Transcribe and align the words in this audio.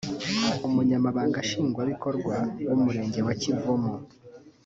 Umunyamabanga 0.67 1.37
nshingwabikorwa 1.45 2.35
w’Umurenge 2.69 3.19
wa 3.27 3.33
Kivumu 3.41 3.93